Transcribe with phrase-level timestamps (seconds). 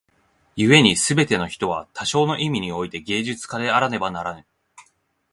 [0.57, 4.47] 故に凡ての人は多少の意味に於て芸術家であらねばならぬ。